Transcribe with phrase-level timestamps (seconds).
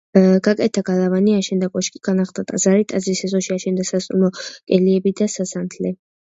[0.45, 5.95] გაკეთდა გალავანი, აშენდა კოშკი, განახლდა ტაძარი, ტაძრის ეზოში აშენდა სასტუმრო კელიები და სასანთლე.